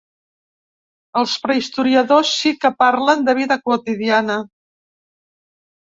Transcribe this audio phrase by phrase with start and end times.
[1.21, 4.43] Els prehistoriadors sí que parlen de vida quotidiana.